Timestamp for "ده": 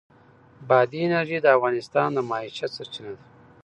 3.17-3.23